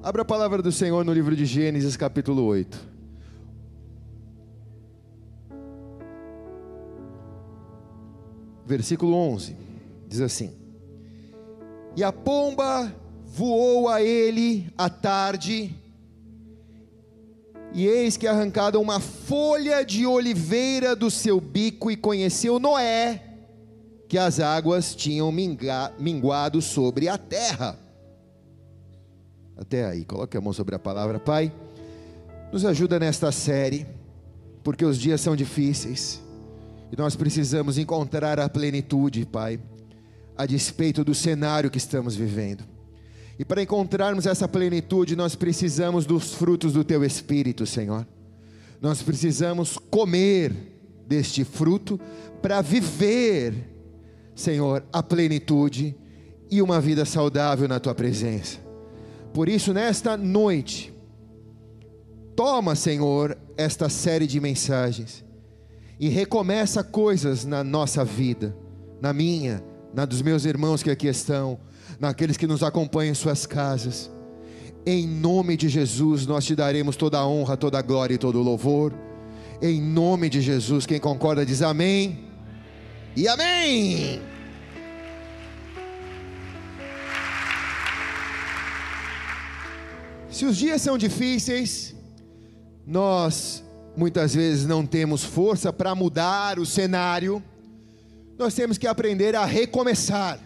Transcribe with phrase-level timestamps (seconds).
[0.00, 2.78] Abra a palavra do Senhor no livro de Gênesis, capítulo 8.
[8.64, 9.56] Versículo 11
[10.06, 10.52] diz assim:
[11.96, 12.94] E a pomba
[13.26, 15.74] voou a ele à tarde,
[17.72, 23.24] e eis que arrancada uma folha de oliveira do seu bico, e conheceu Noé
[24.08, 27.87] que as águas tinham minguado sobre a terra.
[29.58, 31.52] Até aí, coloque a mão sobre a palavra, Pai.
[32.52, 33.86] Nos ajuda nesta série,
[34.62, 36.22] porque os dias são difíceis
[36.90, 39.60] e nós precisamos encontrar a plenitude, Pai,
[40.36, 42.64] a despeito do cenário que estamos vivendo.
[43.38, 48.06] E para encontrarmos essa plenitude, nós precisamos dos frutos do Teu Espírito, Senhor.
[48.80, 50.52] Nós precisamos comer
[51.06, 52.00] deste fruto
[52.40, 53.54] para viver,
[54.34, 55.94] Senhor, a plenitude
[56.50, 58.67] e uma vida saudável na Tua presença.
[59.32, 60.94] Por isso, nesta noite,
[62.34, 65.24] toma, Senhor, esta série de mensagens
[65.98, 68.56] e recomeça coisas na nossa vida,
[69.00, 69.62] na minha,
[69.92, 71.58] na dos meus irmãos que aqui estão,
[71.98, 74.10] naqueles que nos acompanham em suas casas.
[74.86, 78.38] Em nome de Jesus, nós te daremos toda a honra, toda a glória e todo
[78.38, 78.94] o louvor.
[79.60, 82.24] Em nome de Jesus, quem concorda diz amém.
[83.16, 84.37] E amém.
[90.38, 91.96] Se os dias são difíceis,
[92.86, 93.64] nós
[93.96, 97.42] muitas vezes não temos força para mudar o cenário,
[98.38, 100.38] nós temos que aprender a recomeçar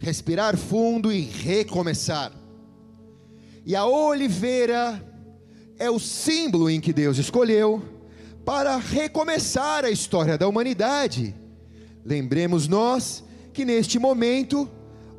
[0.00, 2.32] respirar fundo e recomeçar.
[3.64, 5.00] E a oliveira
[5.78, 7.80] é o símbolo em que Deus escolheu
[8.44, 11.36] para recomeçar a história da humanidade.
[12.04, 14.68] Lembremos nós que neste momento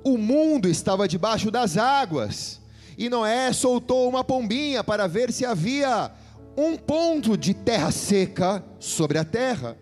[0.04, 2.59] o mundo estava debaixo das águas
[3.00, 6.12] e Noé soltou uma pombinha para ver se havia
[6.58, 9.78] um ponto de terra seca sobre a terra.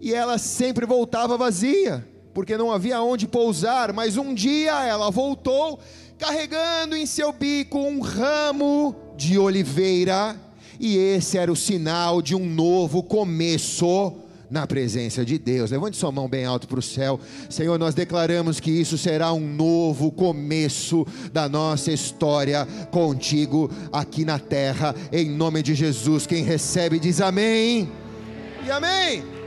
[0.00, 5.78] E ela sempre voltava vazia porque não havia onde pousar, mas um dia ela voltou
[6.18, 10.36] carregando em seu bico um ramo de oliveira,
[10.78, 14.12] e esse era o sinal de um novo começo
[14.50, 15.70] na presença de Deus.
[15.70, 17.20] Levante sua mão bem alto para o céu.
[17.48, 24.38] Senhor, nós declaramos que isso será um novo começo da nossa história contigo aqui na
[24.38, 26.26] terra, em nome de Jesus.
[26.26, 27.90] Quem recebe diz amém.
[28.64, 29.38] E amém.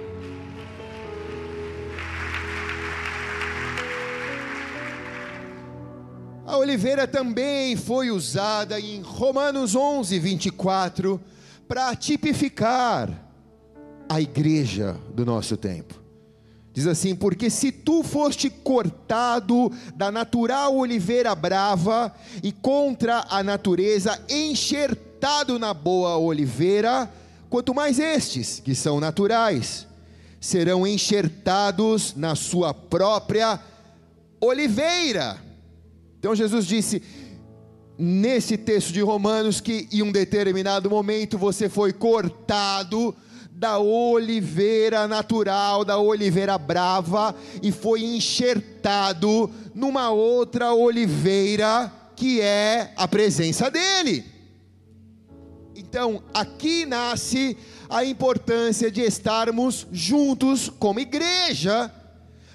[6.46, 11.22] A oliveira também foi usada em Romanos 11, 24,
[11.66, 13.31] para tipificar
[14.12, 15.96] a igreja do nosso tempo.
[16.74, 24.20] Diz assim: Porque se tu foste cortado da natural oliveira brava e contra a natureza
[24.30, 27.12] enxertado na boa oliveira,
[27.50, 29.88] quanto mais estes, que são naturais,
[30.40, 33.60] serão enxertados na sua própria
[34.40, 35.52] oliveira
[36.22, 37.02] então Jesus disse
[37.98, 43.16] nesse texto de Romanos que em um determinado momento você foi cortado
[43.62, 53.08] da oliveira natural, da oliveira brava e foi enxertado numa outra oliveira que é a
[53.08, 54.26] presença dele.
[55.76, 57.56] Então, aqui nasce
[57.88, 61.94] a importância de estarmos juntos como igreja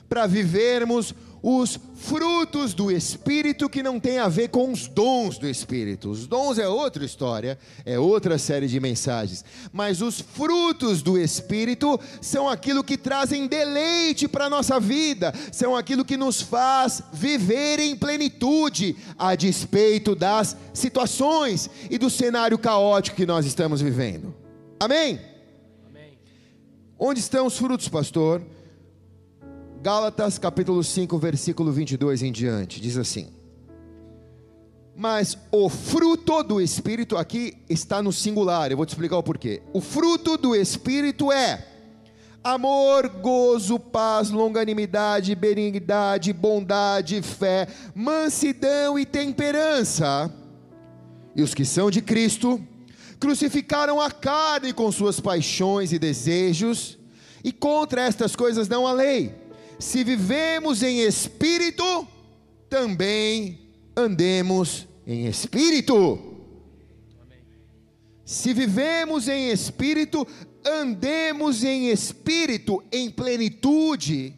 [0.08, 5.48] para vivermos os frutos do Espírito que não tem a ver com os dons do
[5.48, 6.10] Espírito.
[6.10, 9.44] Os dons é outra história, é outra série de mensagens.
[9.72, 15.76] Mas os frutos do Espírito são aquilo que trazem deleite para a nossa vida, são
[15.76, 23.16] aquilo que nos faz viver em plenitude, a despeito das situações e do cenário caótico
[23.16, 24.34] que nós estamos vivendo.
[24.78, 25.20] Amém?
[25.88, 26.18] Amém.
[26.98, 28.42] Onde estão os frutos, pastor?
[29.86, 33.28] Gálatas capítulo 5, versículo 22 em diante, diz assim:
[34.96, 39.62] Mas o fruto do Espírito aqui está no singular, eu vou te explicar o porquê.
[39.72, 41.64] O fruto do Espírito é
[42.42, 50.34] amor, gozo, paz, longanimidade, benignidade, bondade, fé, mansidão e temperança.
[51.36, 52.60] E os que são de Cristo
[53.20, 56.98] crucificaram a carne com suas paixões e desejos,
[57.44, 59.45] e contra estas coisas não há lei
[59.78, 62.06] se vivemos em espírito,
[62.68, 63.60] também
[63.96, 66.18] andemos em espírito.
[68.24, 70.26] Se vivemos em espírito,
[70.64, 74.34] andemos em espírito, em plenitude,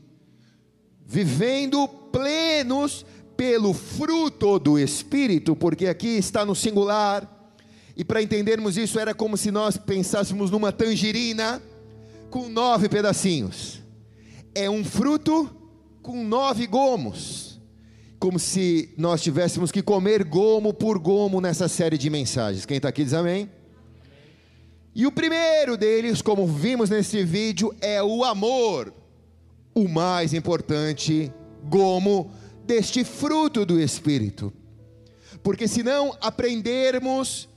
[1.07, 3.07] vivendo plenos
[3.37, 7.53] pelo fruto do Espírito, porque aqui está no singular,
[7.97, 11.63] e para entendermos isso, era como se nós pensássemos numa tangerina
[12.31, 13.81] com nove pedacinhos.
[14.61, 15.49] É um fruto
[16.03, 17.61] com nove gomos.
[18.19, 22.67] Como se nós tivéssemos que comer gomo por gomo nessa série de mensagens.
[22.67, 23.49] Quem está aqui diz amém?
[24.93, 28.93] E o primeiro deles, como vimos nesse vídeo, é o amor.
[29.73, 31.33] O mais importante
[31.63, 32.29] gomo
[32.67, 34.53] deste fruto do Espírito.
[35.41, 37.49] Porque se não aprendermos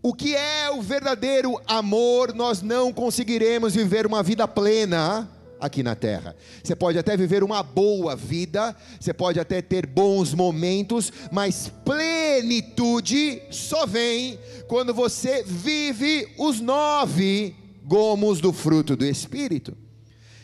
[0.00, 5.28] o que é o verdadeiro amor, nós não conseguiremos viver uma vida plena
[5.64, 6.36] aqui na terra.
[6.62, 13.42] Você pode até viver uma boa vida, você pode até ter bons momentos, mas plenitude
[13.50, 14.38] só vem
[14.68, 19.76] quando você vive os nove gomos do fruto do Espírito.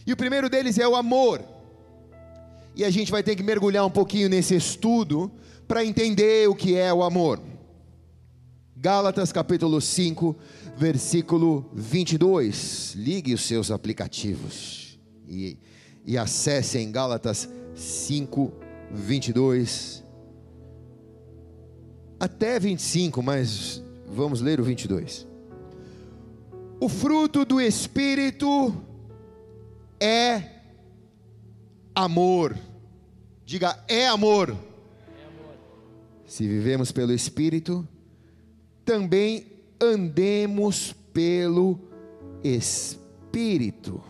[0.06, 1.42] E o primeiro deles é o amor.
[2.74, 5.30] E a gente vai ter que mergulhar um pouquinho nesse estudo
[5.68, 7.40] para entender o que é o amor.
[8.74, 10.34] Gálatas capítulo 5,
[10.78, 12.94] versículo 22.
[12.96, 14.89] Ligue os seus aplicativos
[15.30, 15.56] e,
[16.04, 18.52] e acessem Gálatas 5,
[18.90, 20.04] 22.
[22.18, 25.26] Até 25, mas vamos ler o 22.
[26.80, 28.74] O fruto do Espírito
[30.00, 30.42] é
[31.94, 32.58] amor.
[33.44, 34.50] Diga, é amor.
[34.50, 35.54] É amor.
[36.26, 37.86] Se vivemos pelo Espírito,
[38.84, 39.46] também
[39.80, 41.78] andemos pelo
[42.42, 44.09] Espírito.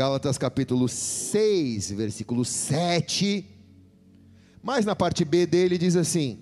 [0.00, 3.44] Gálatas capítulo 6, versículo 7.
[4.62, 6.38] Mas na parte B dele diz assim: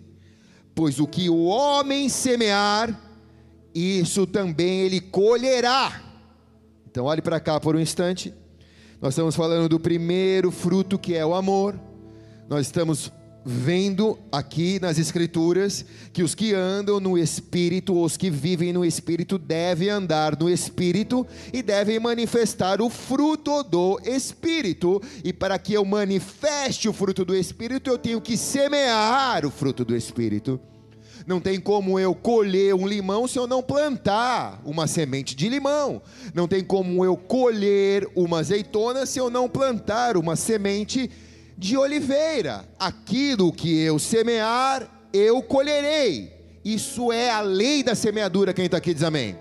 [0.77, 2.97] Pois o que o homem semear,
[3.75, 6.01] isso também ele colherá.
[6.89, 8.33] Então olhe para cá por um instante.
[9.01, 11.75] Nós estamos falando do primeiro fruto que é o amor.
[12.49, 13.11] Nós estamos
[13.51, 19.39] vendo aqui nas Escrituras que os que andam no Espírito, os que vivem no Espírito,
[19.39, 25.01] devem andar no Espírito e devem manifestar o fruto do Espírito.
[25.25, 29.83] E para que eu manifeste o fruto do Espírito, eu tenho que semear o fruto
[29.83, 30.61] do Espírito.
[31.27, 36.03] Não tem como eu colher um limão se eu não plantar uma semente de limão.
[36.35, 41.28] Não tem como eu colher uma azeitona se eu não plantar uma semente de
[41.59, 42.65] de oliveira.
[42.79, 46.33] Aquilo que eu semear, eu colherei.
[46.65, 48.55] Isso é a lei da semeadura.
[48.55, 49.37] Quem está aqui diz amém.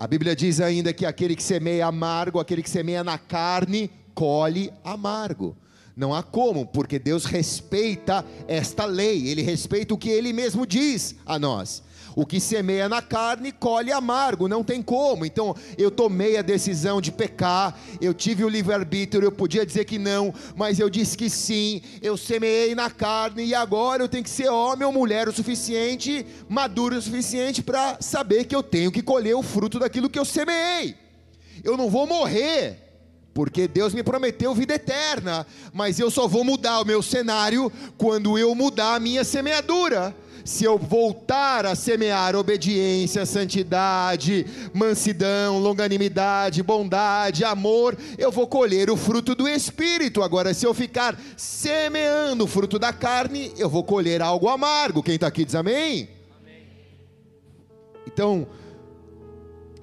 [0.00, 4.72] A Bíblia diz ainda que aquele que semeia amargo, aquele que semeia na carne, colhe
[4.82, 5.56] amargo.
[5.96, 11.14] Não há como, porque Deus respeita esta lei, Ele respeita o que Ele mesmo diz
[11.24, 11.83] a nós.
[12.16, 15.24] O que semeia na carne colhe amargo, não tem como.
[15.24, 19.98] Então eu tomei a decisão de pecar, eu tive o livre-arbítrio, eu podia dizer que
[19.98, 21.82] não, mas eu disse que sim.
[22.00, 26.24] Eu semeei na carne e agora eu tenho que ser homem ou mulher o suficiente,
[26.48, 30.24] maduro o suficiente para saber que eu tenho que colher o fruto daquilo que eu
[30.24, 30.94] semeei.
[31.64, 32.80] Eu não vou morrer
[33.32, 38.38] porque Deus me prometeu vida eterna, mas eu só vou mudar o meu cenário quando
[38.38, 40.14] eu mudar a minha semeadura
[40.44, 48.96] se eu voltar a semear obediência, santidade, mansidão, longanimidade, bondade, amor, eu vou colher o
[48.96, 50.22] fruto do Espírito.
[50.22, 55.02] Agora, se eu ficar semeando o fruto da carne, eu vou colher algo amargo.
[55.02, 56.10] Quem está aqui diz amém?
[56.38, 56.68] amém.
[58.06, 58.46] Então,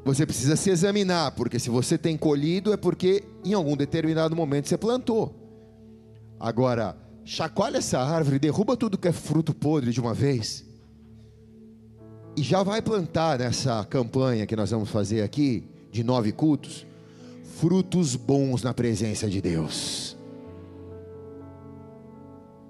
[0.05, 4.67] você precisa se examinar, porque se você tem colhido é porque em algum determinado momento
[4.67, 5.35] você plantou.
[6.39, 10.65] Agora, chacoalha essa árvore, derruba tudo que é fruto podre de uma vez.
[12.35, 16.85] E já vai plantar nessa campanha que nós vamos fazer aqui, de nove cultos,
[17.57, 20.17] frutos bons na presença de Deus.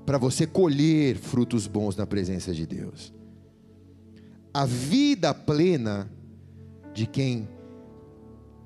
[0.05, 3.13] Para você colher frutos bons na presença de Deus.
[4.53, 6.11] A vida plena
[6.93, 7.47] de quem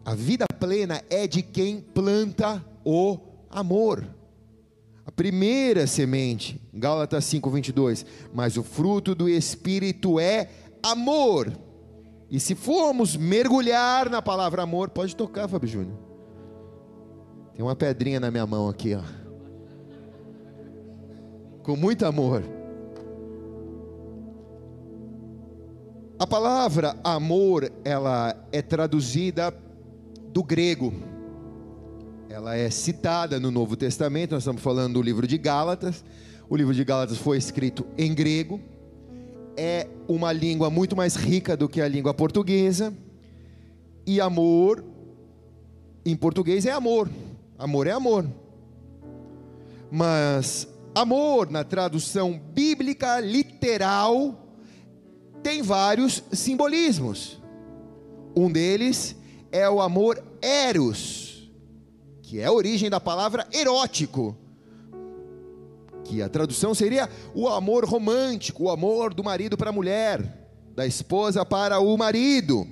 [0.06, 3.18] a vida plena é de quem planta o
[3.50, 4.06] amor.
[5.06, 10.50] A primeira semente, Gálatas 5:22, mas o fruto do espírito é
[10.82, 11.54] amor.
[12.30, 15.98] E se formos mergulhar na palavra amor, pode tocar, Fábio Júnior.
[17.54, 19.04] Tem uma pedrinha na minha mão aqui, ó.
[21.62, 22.44] Com muito amor.
[26.18, 29.56] A palavra amor, ela é traduzida
[30.32, 30.92] do grego
[32.30, 36.04] ela é citada no Novo Testamento, nós estamos falando do livro de Gálatas.
[36.50, 38.60] O livro de Gálatas foi escrito em grego,
[39.58, 42.94] é uma língua muito mais rica do que a língua portuguesa,
[44.06, 44.84] e amor,
[46.06, 47.10] em português, é amor,
[47.58, 48.28] amor é amor,
[49.92, 54.46] mas amor, na tradução bíblica literal,
[55.42, 57.42] tem vários simbolismos.
[58.36, 59.16] Um deles
[59.52, 61.15] é o amor eros,
[62.26, 64.36] que é a origem da palavra erótico,
[66.04, 70.88] que a tradução seria o amor romântico, o amor do marido para a mulher, da
[70.88, 72.68] esposa para o marido.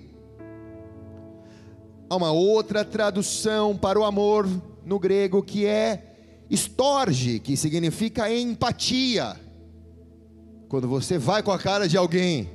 [2.09, 4.49] Há uma outra tradução para o amor
[4.83, 6.15] no grego que é
[6.49, 9.39] estorge, que significa empatia.
[10.67, 12.49] Quando você vai com a cara de alguém,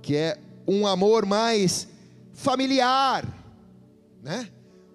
[0.00, 1.86] que é um amor mais
[2.32, 3.26] familiar,
[4.22, 4.48] né?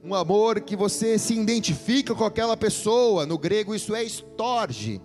[0.05, 3.25] Um amor que você se identifica com aquela pessoa.
[3.25, 5.01] No grego isso é estorge.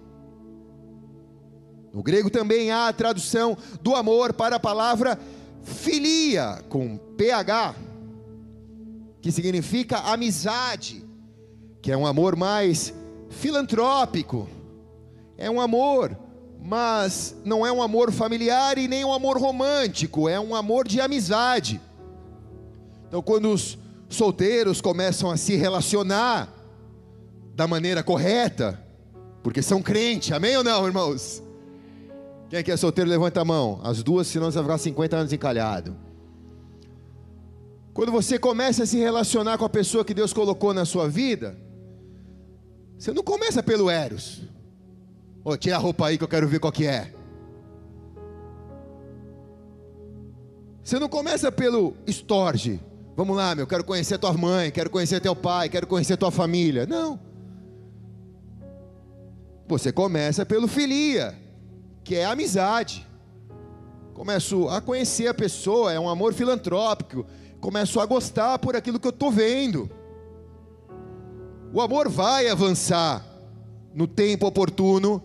[1.90, 5.18] No grego também há a tradução do amor para a palavra
[5.62, 7.74] filia, com PH,
[9.22, 11.02] que significa amizade,
[11.80, 12.92] que é um amor mais
[13.30, 14.50] filantrópico,
[15.38, 16.14] é um amor,
[16.62, 21.00] mas não é um amor familiar e nem um amor romântico, é um amor de
[21.00, 21.80] amizade.
[23.08, 23.78] Então, quando os
[24.10, 26.52] solteiros começam a se relacionar
[27.54, 28.82] da maneira correta,
[29.42, 31.42] porque são crentes, amém ou não, irmãos?
[32.50, 33.80] Quem é que é solteiro, levanta a mão.
[33.84, 35.96] As duas, senão você vai ficar 50 anos encalhado.
[37.94, 41.56] Quando você começa a se relacionar com a pessoa que Deus colocou na sua vida,
[42.98, 44.42] você não começa pelo Eros.
[45.44, 47.14] Ô, oh, tira a roupa aí que eu quero ver qual que é.
[50.82, 52.80] Você não começa pelo estorge.
[53.20, 56.86] Vamos lá, meu, quero conhecer tua mãe, quero conhecer teu pai, quero conhecer tua família.
[56.86, 57.20] Não.
[59.68, 61.38] Você começa pelo filia
[62.02, 63.06] que é a amizade.
[64.14, 67.26] Começo a conhecer a pessoa, é um amor filantrópico.
[67.60, 69.90] Começo a gostar por aquilo que eu estou vendo.
[71.74, 73.22] O amor vai avançar
[73.92, 75.22] no tempo oportuno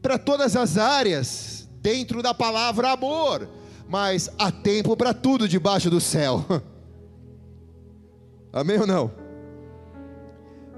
[0.00, 3.46] para todas as áreas dentro da palavra amor,
[3.86, 6.42] mas há tempo para tudo debaixo do céu.
[8.52, 9.10] Amém ou não?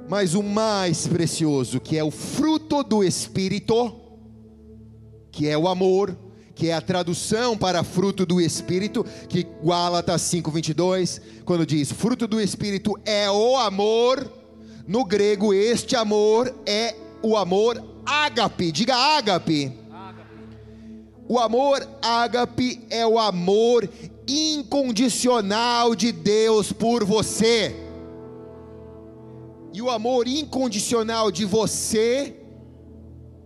[0.08, 3.94] Mas o mais precioso, que é o fruto do Espírito,
[5.30, 6.16] que é o amor,
[6.54, 12.40] que é a tradução para fruto do Espírito, que Gálatas 5:22, quando diz fruto do
[12.40, 14.30] Espírito é o amor,
[14.86, 19.72] no grego este amor é o amor ágape, diga ágape.
[21.28, 23.88] O amor ágape é o amor
[24.30, 27.74] incondicional de Deus por você.
[29.72, 32.36] E o amor incondicional de você,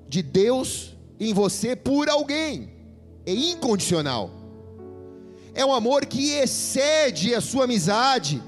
[0.08, 2.70] de Deus, em você por alguém,
[3.26, 4.30] é incondicional.
[5.54, 8.42] É um amor que excede a sua amizade,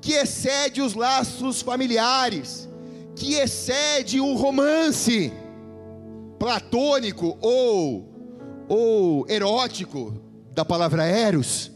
[0.00, 2.68] que excede os laços familiares,
[3.16, 5.32] que excede o romance
[6.38, 8.10] platônico ou
[8.68, 10.14] ou erótico
[10.52, 11.72] da palavra eros.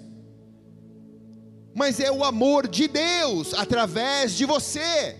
[1.74, 5.16] Mas é o amor de Deus através de você.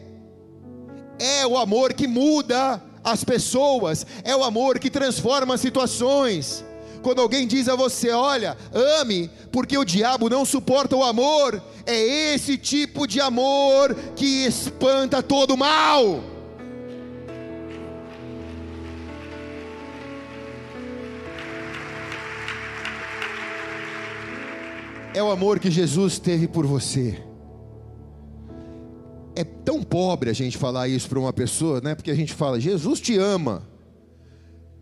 [1.18, 6.64] É o amor que muda as pessoas, é o amor que transforma situações.
[7.02, 12.34] Quando alguém diz a você, olha, ame, porque o diabo não suporta o amor, é
[12.34, 16.33] esse tipo de amor que espanta todo mal.
[25.14, 27.23] É o amor que Jesus teve por você.
[29.37, 31.94] É tão pobre a gente falar isso para uma pessoa, né?
[31.94, 33.62] Porque a gente fala, Jesus te ama.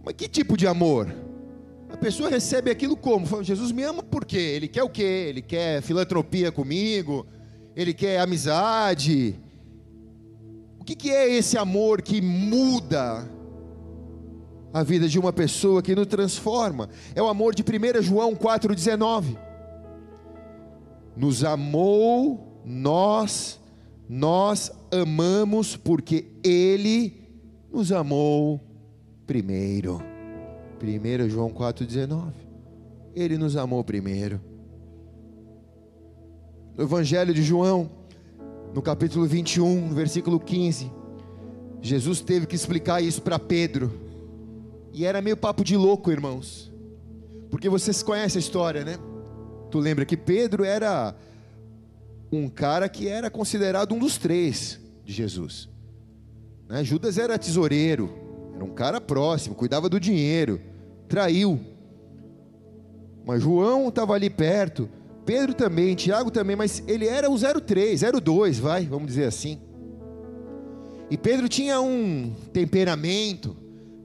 [0.02, 1.14] Mas que tipo de amor?
[1.90, 3.26] A pessoa recebe aquilo como?
[3.26, 4.38] Fala, Jesus me ama por quê?
[4.38, 5.26] Ele quer o quê?
[5.28, 7.26] Ele quer filantropia comigo?
[7.76, 9.38] Ele quer amizade?
[10.80, 13.28] O que, que é esse amor que muda
[14.72, 16.88] a vida de uma pessoa, que nos transforma?
[17.14, 19.51] É o amor de 1 João 4,19.
[21.16, 23.60] Nos amou nós
[24.14, 27.14] nós amamos porque Ele
[27.72, 28.60] nos amou
[29.26, 30.02] primeiro.
[30.82, 32.32] 1 João 4,19.
[33.14, 34.38] Ele nos amou primeiro.
[36.76, 37.90] No Evangelho de João,
[38.74, 40.92] no capítulo 21, versículo 15,
[41.80, 43.90] Jesus teve que explicar isso para Pedro.
[44.92, 46.70] E era meio papo de louco, irmãos.
[47.50, 48.98] Porque vocês conhecem a história, né?
[49.72, 51.14] Tu lembra que Pedro era
[52.30, 55.66] um cara que era considerado um dos três de Jesus.
[56.68, 56.84] Né?
[56.84, 58.12] Judas era tesoureiro,
[58.54, 60.60] era um cara próximo, cuidava do dinheiro,
[61.08, 61.58] traiu.
[63.24, 64.90] Mas João estava ali perto,
[65.24, 69.58] Pedro também, Tiago também, mas ele era o 03, 02, vai, vamos dizer assim.
[71.10, 73.56] E Pedro tinha um temperamento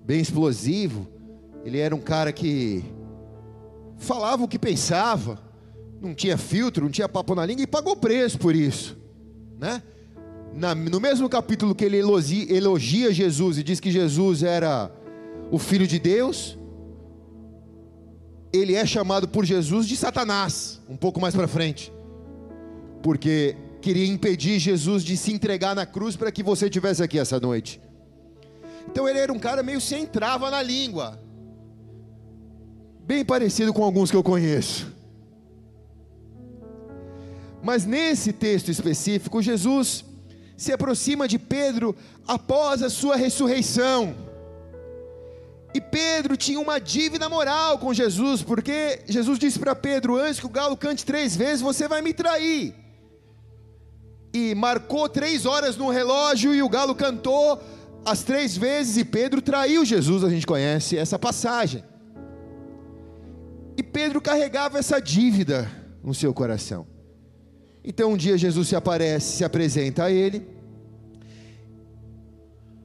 [0.05, 1.05] bem explosivo.
[1.65, 2.85] Ele era um cara que
[3.97, 5.46] falava o que pensava,
[6.01, 8.97] não tinha filtro, não tinha papo na língua e pagou preço por isso,
[9.59, 9.81] né?
[10.53, 14.91] Na, no mesmo capítulo que ele elogia, elogia Jesus e diz que Jesus era
[15.51, 16.57] o filho de Deus,
[18.51, 21.91] ele é chamado por Jesus de Satanás, um pouco mais para frente,
[23.03, 27.39] porque queria impedir Jesus de se entregar na cruz para que você tivesse aqui essa
[27.39, 27.79] noite.
[28.89, 31.19] Então ele era um cara meio sem trava na língua,
[33.05, 34.96] bem parecido com alguns que eu conheço.
[37.67, 40.05] Mas nesse texto específico, Jesus
[40.55, 41.93] se aproxima de Pedro
[42.25, 44.15] após a sua ressurreição.
[45.75, 50.45] E Pedro tinha uma dívida moral com Jesus, porque Jesus disse para Pedro: Antes que
[50.45, 52.73] o galo cante três vezes, você vai me trair.
[54.33, 57.61] E marcou três horas no relógio, e o galo cantou
[58.05, 60.23] as três vezes, e Pedro traiu Jesus.
[60.23, 61.83] A gente conhece essa passagem.
[63.75, 65.69] E Pedro carregava essa dívida
[66.01, 66.95] no seu coração.
[67.89, 70.45] Então um dia Jesus se aparece, se apresenta a ele.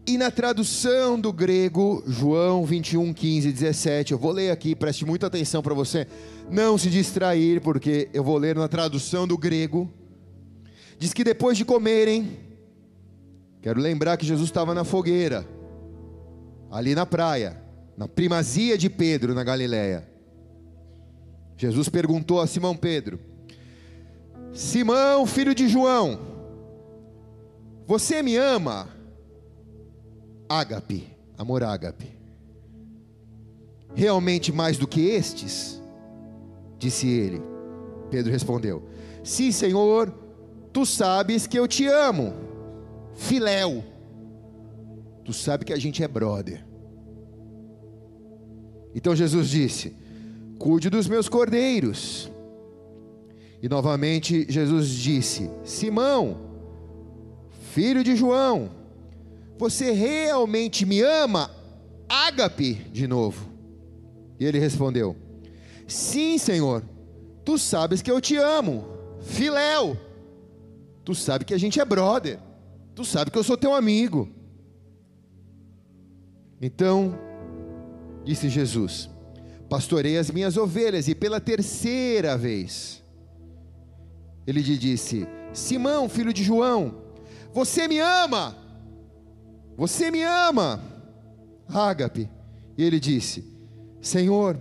[0.06, 5.04] E na tradução do grego, João 21, 15 e 17, eu vou ler aqui, preste
[5.04, 6.06] muita atenção para você
[6.48, 9.90] não se distrair, porque eu vou ler na tradução do grego.
[11.00, 12.38] Diz que depois de comerem,
[13.60, 15.44] quero lembrar que Jesus estava na fogueira,
[16.70, 17.60] ali na praia,
[17.96, 20.08] na primazia de Pedro, na Galileia.
[21.56, 23.31] Jesus perguntou a Simão Pedro:
[24.52, 26.18] Simão, filho de João,
[27.86, 28.88] você me ama?
[30.48, 32.10] Ágape, amor ágape.
[33.94, 35.80] Realmente mais do que estes?
[36.78, 37.42] Disse ele.
[38.10, 38.82] Pedro respondeu:
[39.22, 40.12] Sim, Senhor,
[40.72, 42.32] tu sabes que eu te amo.
[43.14, 43.84] Filéu.
[45.24, 46.64] Tu sabe que a gente é brother.
[48.94, 49.94] Então Jesus disse:
[50.58, 52.31] Cuide dos meus cordeiros.
[53.62, 56.36] E novamente Jesus disse: Simão,
[57.72, 58.70] filho de João,
[59.56, 61.48] você realmente me ama?
[62.08, 63.48] Ágape, de novo.
[64.40, 65.16] E ele respondeu:
[65.86, 66.82] Sim, Senhor,
[67.44, 68.84] tu sabes que eu te amo.
[69.20, 69.96] Filéu,
[71.04, 72.40] tu sabe que a gente é brother.
[72.96, 74.28] Tu sabe que eu sou teu amigo.
[76.60, 77.16] Então,
[78.24, 79.08] disse Jesus:
[79.68, 83.01] Pastorei as minhas ovelhas, e pela terceira vez,
[84.46, 86.94] ele lhe disse: Simão, filho de João,
[87.52, 88.56] você me ama?
[89.76, 90.82] Você me ama?
[91.68, 92.28] Ágape.
[92.76, 93.44] E ele disse:
[94.00, 94.60] Senhor,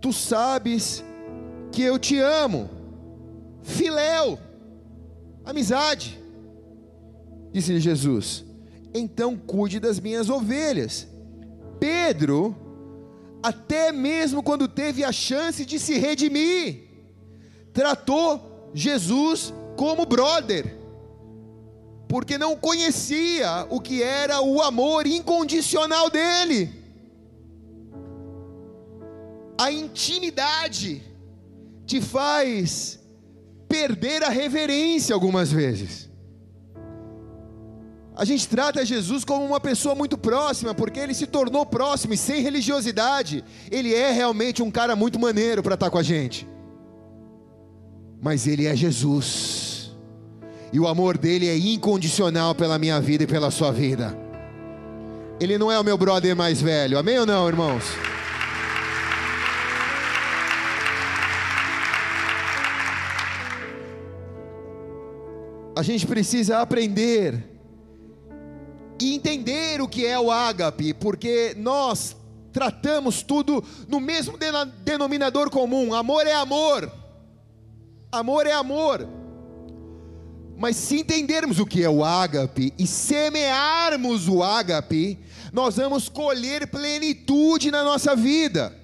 [0.00, 1.04] tu sabes
[1.72, 2.70] que eu te amo.
[3.62, 4.38] Filéu,
[5.44, 6.20] amizade.
[7.52, 8.44] Disse-lhe Jesus:
[8.94, 11.08] Então cuide das minhas ovelhas.
[11.80, 12.56] Pedro,
[13.42, 16.85] até mesmo quando teve a chance de se redimir,
[17.76, 20.74] tratou Jesus como brother,
[22.08, 26.72] porque não conhecia o que era o amor incondicional dele,
[29.58, 31.02] a intimidade
[31.84, 32.98] te faz
[33.68, 36.08] perder a reverência algumas vezes.
[38.14, 42.16] A gente trata Jesus como uma pessoa muito próxima, porque ele se tornou próximo e
[42.16, 46.55] sem religiosidade, ele é realmente um cara muito maneiro para estar com a gente
[48.26, 49.92] mas Ele é Jesus,
[50.72, 54.18] e o amor dele é incondicional pela minha vida e pela sua vida.
[55.38, 57.84] Ele não é o meu brother mais velho, amém ou não, irmãos?
[65.76, 67.48] A gente precisa aprender
[69.00, 72.16] e entender o que é o ágape, porque nós
[72.52, 74.36] tratamos tudo no mesmo
[74.84, 77.05] denominador comum: amor é amor.
[78.10, 79.08] Amor é amor.
[80.56, 85.18] Mas se entendermos o que é o ágape e semearmos o ágape,
[85.52, 88.74] nós vamos colher plenitude na nossa vida.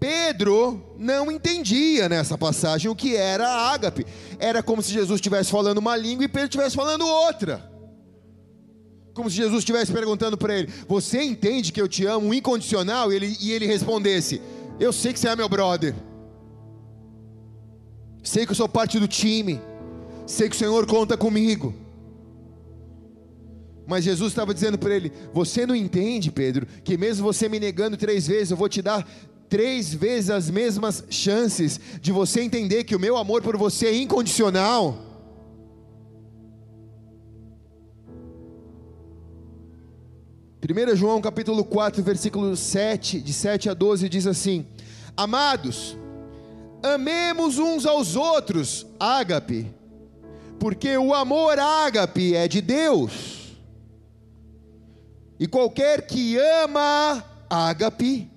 [0.00, 4.04] Pedro não entendia nessa passagem o que era ágape.
[4.38, 7.70] Era como se Jesus estivesse falando uma língua e Pedro estivesse falando outra.
[9.14, 13.12] Como se Jesus estivesse perguntando para ele: Você entende que eu te amo incondicional?
[13.12, 14.42] E ele, e ele respondesse:
[14.78, 15.94] Eu sei que você é meu brother
[18.26, 19.60] sei que eu sou parte do time,
[20.26, 21.72] sei que o Senhor conta comigo.
[23.86, 27.96] Mas Jesus estava dizendo para ele: Você não entende, Pedro, que mesmo você me negando
[27.96, 29.08] três vezes, eu vou te dar
[29.48, 33.96] três vezes as mesmas chances de você entender que o meu amor por você é
[33.96, 35.04] incondicional.
[40.68, 44.66] 1 João capítulo 4, versículo 7, de 7 a 12, diz assim:
[45.16, 45.96] Amados,
[46.94, 49.72] amemos uns aos outros, ágape,
[50.58, 53.56] porque o amor ágape é de Deus.
[55.38, 58.30] E qualquer que ama ágape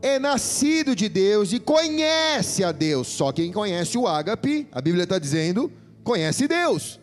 [0.00, 3.06] é nascido de Deus e conhece a Deus.
[3.08, 5.70] Só quem conhece o ágape, a Bíblia está dizendo,
[6.02, 6.98] conhece Deus.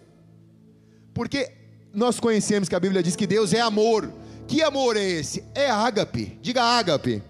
[1.14, 1.52] Porque
[1.94, 4.12] nós conhecemos que a Bíblia diz que Deus é amor.
[4.48, 5.44] Que amor é esse?
[5.54, 6.40] É ágape.
[6.42, 7.22] Diga ágape.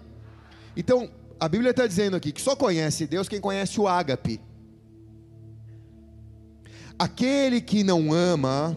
[0.76, 1.10] Então,
[1.40, 4.38] a Bíblia está dizendo aqui que só conhece Deus quem conhece o ágape.
[6.98, 8.76] Aquele que não ama,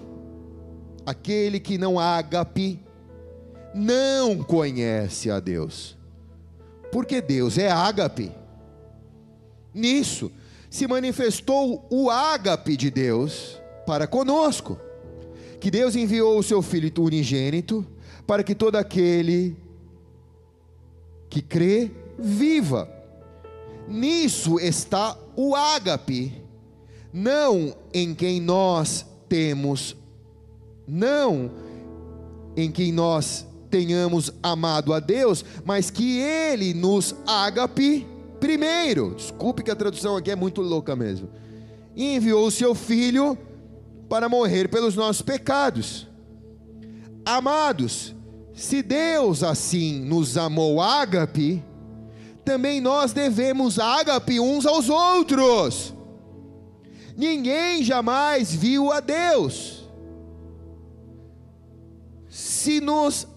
[1.06, 2.80] aquele que não ágape,
[3.76, 5.98] não conhece a Deus.
[6.90, 8.32] Porque Deus é ágape.
[9.74, 10.32] Nisso
[10.70, 14.80] se manifestou o ágape de Deus para conosco.
[15.60, 17.86] Que Deus enviou o seu filho unigênito
[18.26, 19.58] para que todo aquele
[21.30, 22.90] que crê viva.
[23.88, 26.42] Nisso está o ágape,
[27.12, 29.96] não em quem nós temos,
[30.88, 31.52] não
[32.56, 38.08] em quem nós tenhamos amado a Deus, mas que Ele nos ágape
[38.40, 39.16] primeiro.
[39.16, 41.30] Desculpe que a tradução aqui é muito louca mesmo.
[41.96, 43.38] E enviou o seu Filho
[44.08, 46.08] para morrer pelos nossos pecados.
[47.26, 48.14] Amados,
[48.54, 51.64] se Deus assim nos amou ágape,
[52.44, 55.94] também nós devemos ágape uns aos outros.
[57.16, 59.88] Ninguém jamais viu a Deus.
[62.30, 63.28] Se nos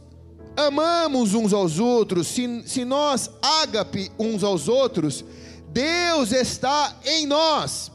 [0.56, 5.24] amamos uns aos outros, se, se nós ágape uns aos outros,
[5.68, 7.92] Deus está em nós,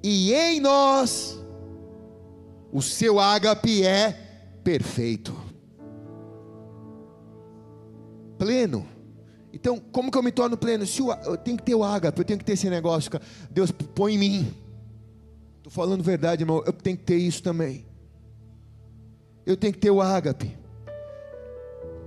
[0.00, 1.36] e em nós,
[2.72, 4.12] o seu ágape é
[4.62, 5.34] perfeito,
[8.38, 8.97] pleno.
[9.60, 10.86] Então, como que eu me torno pleno?
[10.86, 13.10] Se o, eu tenho que ter o ágape, eu tenho que ter esse negócio,
[13.50, 14.54] Deus põe em mim.
[15.56, 17.84] Estou falando verdade, irmão, eu tenho que ter isso também.
[19.44, 20.56] Eu tenho que ter o ágape.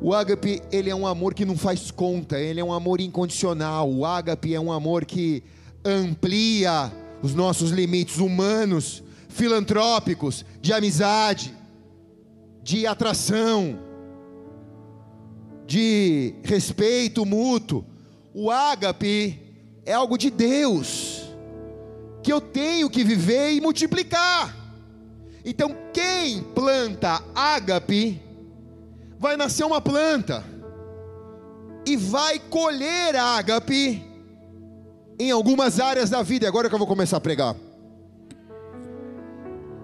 [0.01, 3.91] O ágape, ele é um amor que não faz conta, ele é um amor incondicional.
[3.91, 5.43] O ágape é um amor que
[5.83, 6.89] amplia
[7.21, 11.53] os nossos limites humanos, filantrópicos, de amizade,
[12.63, 13.77] de atração,
[15.71, 17.85] de respeito mútuo.
[18.33, 19.39] O ágape
[19.85, 21.33] é algo de Deus,
[22.21, 24.53] que eu tenho que viver e multiplicar.
[25.45, 28.21] Então, quem planta ágape,
[29.17, 30.43] vai nascer uma planta
[31.85, 34.03] e vai colher ágape
[35.17, 36.49] em algumas áreas da vida.
[36.49, 37.55] Agora que eu vou começar a pregar.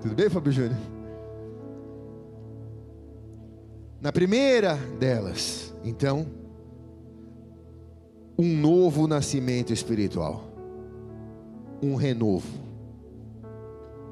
[0.02, 0.78] Tudo bem, Fábio Júnior?
[4.02, 6.28] Na primeira delas, então,
[8.38, 10.43] um novo nascimento espiritual,
[11.82, 12.47] um renovo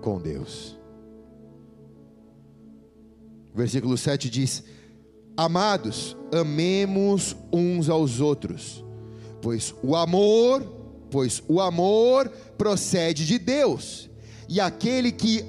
[0.02, 0.78] com Deus.
[3.54, 4.64] Versículo 7 diz:
[5.36, 8.84] Amados, amemos uns aos outros,
[9.42, 10.64] pois o amor,
[11.12, 14.10] pois o amor procede de Deus.
[14.48, 15.44] E aquele que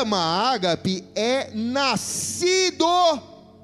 [0.00, 2.86] ama a ágape é nascido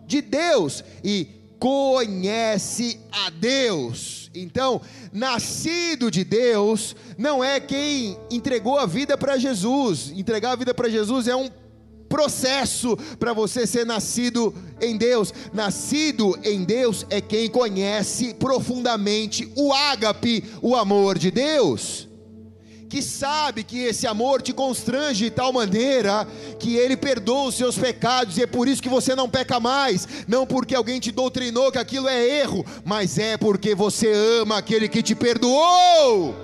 [0.06, 4.30] de Deus e conhece a Deus.
[4.34, 10.12] Então, nascido de Deus não é quem entregou a vida para Jesus.
[10.14, 11.48] Entregar a vida para Jesus é um
[12.06, 15.32] processo para você ser nascido em Deus.
[15.54, 22.10] Nascido em Deus é quem conhece profundamente o ágape, o amor de Deus.
[22.94, 26.24] Que sabe que esse amor te constrange de tal maneira
[26.60, 30.06] que ele perdoa os seus pecados, e é por isso que você não peca mais,
[30.28, 34.88] não porque alguém te doutrinou que aquilo é erro, mas é porque você ama aquele
[34.88, 36.36] que te perdoou.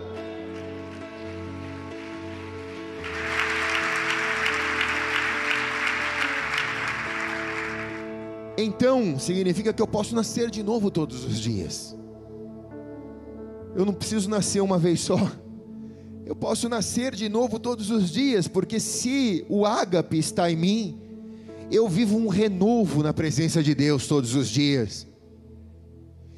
[8.59, 11.97] Então, significa que eu posso nascer de novo todos os dias.
[13.77, 15.17] Eu não preciso nascer uma vez só.
[16.31, 21.01] Eu posso nascer de novo todos os dias, porque se o ágape está em mim,
[21.73, 25.09] eu vivo um renovo na presença de Deus todos os dias.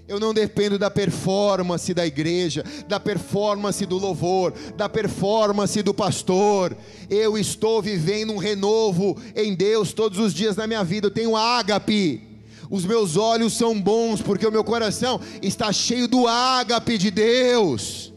[0.09, 6.75] Eu não dependo da performance da igreja, da performance do louvor, da performance do pastor.
[7.11, 11.09] Eu estou vivendo um renovo em Deus todos os dias da minha vida.
[11.09, 12.41] Eu tenho ágape.
[12.71, 18.12] Os meus olhos são bons porque o meu coração está cheio do ágape de Deus.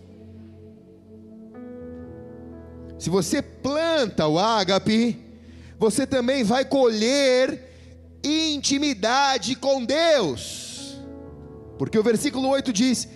[3.06, 5.16] Se você planta o ágape,
[5.78, 10.98] você também vai colher intimidade com Deus.
[11.78, 13.08] Porque o versículo 8 diz: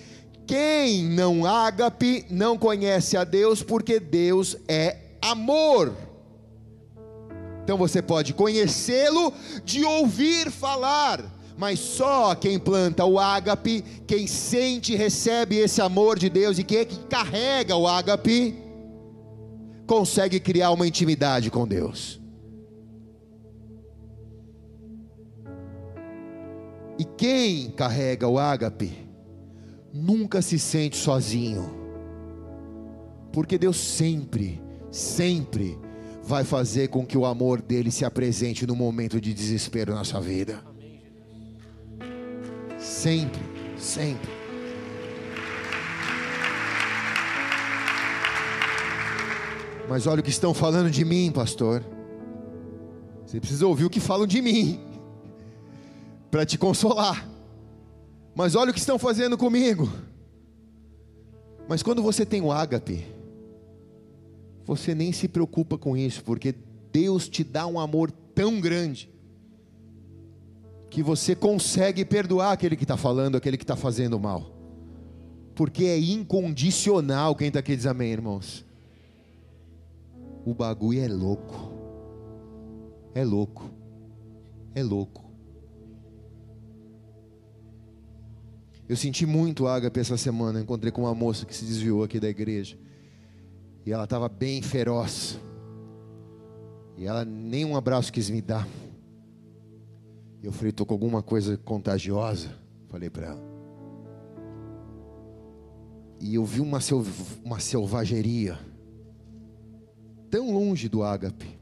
[0.45, 5.97] Quem não ágape não conhece a Deus, porque Deus é amor.
[7.63, 9.33] Então você pode conhecê-lo
[9.65, 11.19] de ouvir falar,
[11.57, 16.63] mas só quem planta o ágape, quem sente e recebe esse amor de Deus e
[16.63, 18.68] quem é que carrega o ágape,
[19.89, 22.21] consegue criar uma intimidade com Deus.
[26.99, 28.91] E quem carrega o ágape
[29.91, 31.71] nunca se sente sozinho,
[33.33, 35.75] porque Deus sempre, sempre
[36.21, 40.21] vai fazer com que o amor dele se apresente no momento de desespero na sua
[40.21, 40.63] vida.
[42.77, 43.41] Sempre,
[43.75, 44.38] sempre.
[49.89, 51.83] Mas olha o que estão falando de mim, pastor.
[53.25, 54.79] Você precisa ouvir o que falam de mim,
[56.29, 57.27] para te consolar.
[58.35, 59.91] Mas olha o que estão fazendo comigo.
[61.67, 63.03] Mas quando você tem o ágape,
[64.63, 66.53] você nem se preocupa com isso, porque
[66.91, 69.09] Deus te dá um amor tão grande
[70.91, 74.55] que você consegue perdoar aquele que está falando, aquele que está fazendo mal,
[75.55, 77.35] porque é incondicional.
[77.35, 78.68] Quem está aqui diz amém, irmãos?
[80.49, 81.71] O bagulho é louco,
[83.13, 83.69] é louco,
[84.73, 85.23] é louco.
[88.87, 90.59] Eu senti muito ágape essa semana.
[90.59, 92.79] Encontrei com uma moça que se desviou aqui da igreja.
[93.85, 95.39] E ela estava bem feroz.
[96.97, 98.67] E ela nem um abraço quis me dar.
[100.41, 102.49] E eu falei, estou com alguma coisa contagiosa.
[102.87, 103.43] Falei para ela.
[106.19, 107.05] E eu vi uma, selv
[107.45, 108.57] uma selvageria.
[110.29, 111.59] Tão longe do ágape.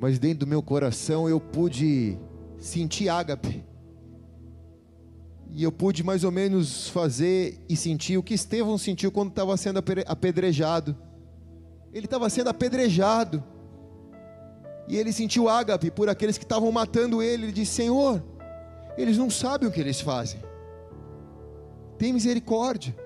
[0.00, 2.18] Mas dentro do meu coração eu pude
[2.58, 3.64] sentir ágape.
[5.50, 9.56] E eu pude mais ou menos fazer e sentir o que Estevão sentiu quando estava
[9.56, 10.96] sendo apedrejado.
[11.92, 13.44] Ele estava sendo apedrejado.
[14.88, 17.44] E ele sentiu ágape por aqueles que estavam matando ele.
[17.44, 18.22] Ele disse: Senhor,
[18.96, 20.40] eles não sabem o que eles fazem.
[21.98, 22.96] Tem misericórdia.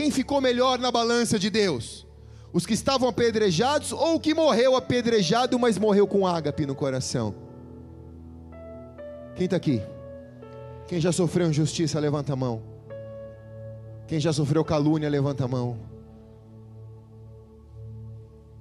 [0.00, 2.06] Quem ficou melhor na balança de Deus?
[2.54, 7.34] Os que estavam apedrejados ou o que morreu apedrejado, mas morreu com ágape no coração?
[9.36, 9.82] Quem está aqui?
[10.88, 12.62] Quem já sofreu injustiça, levanta a mão.
[14.08, 15.78] Quem já sofreu calúnia, levanta a mão.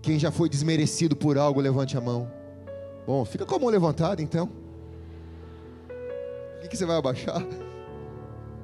[0.02, 2.30] Quem já foi desmerecido por algo, levante a mão.
[3.08, 4.50] Bom, fica com a mão levantada então.
[6.58, 7.42] O que, que você vai abaixar?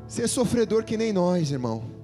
[0.05, 1.94] Você é sofredor que nem nós, irmão.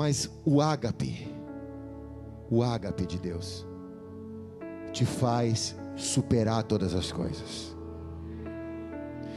[0.00, 1.28] Mas o ágape,
[2.50, 3.66] o ágape de Deus,
[4.94, 7.76] te faz superar todas as coisas.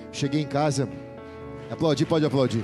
[0.09, 0.87] Cheguei em casa,
[1.69, 2.63] aplaudir, pode aplaudir.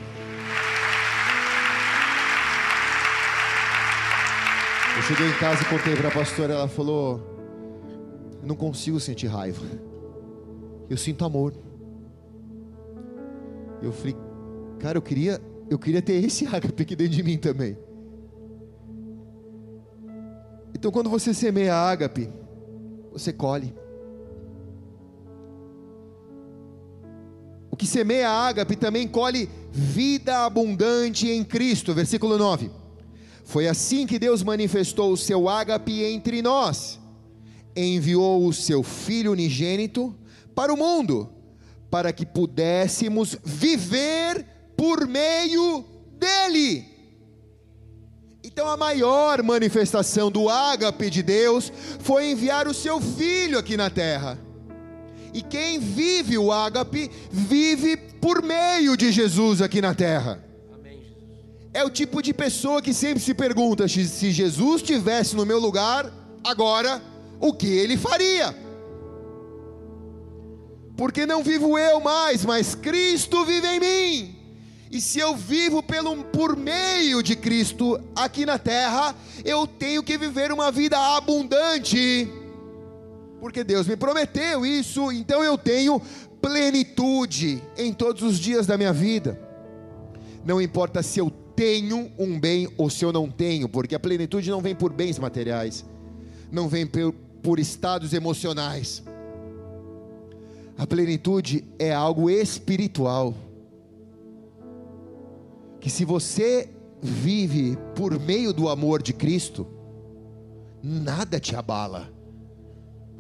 [4.96, 7.20] Eu cheguei em casa e contei para a pastora, ela falou:
[8.42, 9.66] não consigo sentir raiva,
[10.90, 11.54] eu sinto amor.
[13.82, 14.16] Eu falei,
[14.80, 17.89] cara, eu queria, eu queria ter esse ágape aqui dentro de mim também.
[20.80, 22.28] Então, quando você semeia ágape,
[23.14, 23.76] você colhe.
[27.80, 31.94] que semeia ágape também colhe vida abundante em Cristo.
[31.94, 32.70] Versículo 9.
[33.46, 37.00] Foi assim que Deus manifestou o seu ágape entre nós.
[37.74, 40.14] Enviou o seu Filho unigênito
[40.54, 41.30] para o mundo,
[41.90, 45.86] para que pudéssemos viver por meio
[46.20, 46.86] dele.
[48.44, 53.90] Então a maior manifestação do ágape de Deus foi enviar o seu filho aqui na
[53.90, 54.40] terra.
[55.34, 60.44] E quem vive o ágape, vive por meio de Jesus aqui na terra.
[61.74, 66.12] É o tipo de pessoa que sempre se pergunta: se Jesus estivesse no meu lugar,
[66.44, 67.02] agora,
[67.40, 68.56] o que ele faria?
[70.98, 74.39] Porque não vivo eu mais, mas Cristo vive em mim.
[74.92, 80.18] E se eu vivo pelo, por meio de Cristo aqui na terra, eu tenho que
[80.18, 82.28] viver uma vida abundante
[83.40, 86.02] porque Deus me prometeu isso, então eu tenho
[86.42, 89.40] plenitude em todos os dias da minha vida.
[90.46, 94.50] Não importa se eu tenho um bem ou se eu não tenho, porque a plenitude
[94.50, 95.86] não vem por bens materiais,
[96.52, 99.04] não vem por, por estados emocionais.
[100.78, 103.36] A plenitude é algo espiritual.
[105.80, 106.70] Que se você
[107.02, 109.68] vive por meio do amor de Cristo,
[110.84, 112.20] nada te abala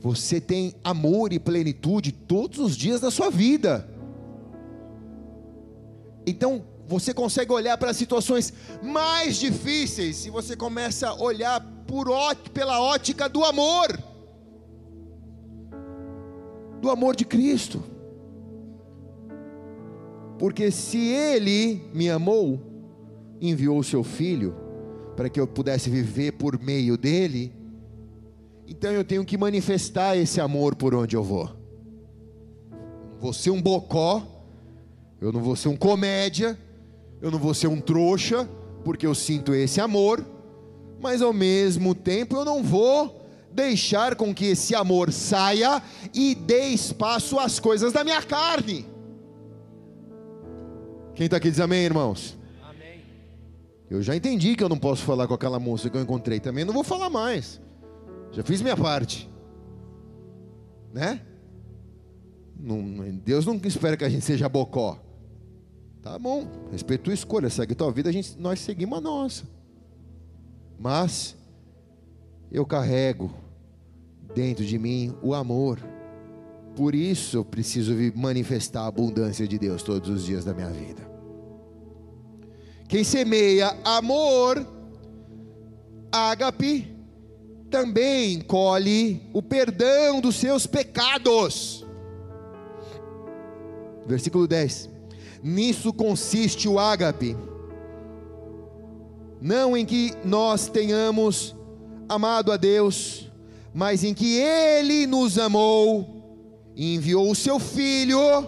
[0.01, 3.87] você tem amor e plenitude todos os dias da sua vida.
[6.25, 12.07] Então, você consegue olhar para situações mais difíceis se você começa a olhar por
[12.53, 13.99] pela ótica do amor
[16.81, 17.83] do amor de Cristo.
[20.39, 22.59] Porque se Ele me amou,
[23.41, 24.55] enviou o seu Filho,
[25.15, 27.53] para que eu pudesse viver por meio dele,
[28.65, 31.49] então eu tenho que manifestar esse amor por onde eu vou.
[33.19, 34.25] Vou ser um bocó,
[35.19, 36.57] eu não vou ser um comédia,
[37.21, 38.47] eu não vou ser um trouxa,
[38.85, 40.25] porque eu sinto esse amor,
[41.01, 46.69] mas ao mesmo tempo eu não vou deixar com que esse amor saia e dê
[46.69, 48.85] espaço às coisas da minha carne.
[51.19, 52.37] Quem está aqui diz amém, irmãos?
[52.63, 53.01] Amém.
[53.89, 56.63] Eu já entendi que eu não posso falar com aquela moça que eu encontrei também,
[56.63, 57.59] não vou falar mais.
[58.31, 59.29] Já fiz minha parte,
[60.93, 61.19] né?
[62.57, 62.81] Não,
[63.21, 64.97] Deus não espera que a gente seja bocó.
[66.01, 69.43] Tá bom, respeito tua escolha, segue tua vida, a gente, nós seguimos a nossa.
[70.79, 71.35] Mas
[72.49, 73.29] eu carrego
[74.33, 75.81] dentro de mim o amor.
[76.77, 81.08] Por isso eu preciso manifestar a abundância de Deus todos os dias da minha vida.
[82.89, 84.65] Quem semeia amor,
[86.11, 86.91] ágape,
[87.69, 91.85] também colhe o perdão dos seus pecados.
[94.07, 94.89] Versículo 10.
[95.43, 97.37] Nisso consiste o ágape,
[99.39, 101.55] não em que nós tenhamos
[102.09, 103.31] amado a Deus,
[103.71, 108.47] mas em que Ele nos amou e enviou o Seu Filho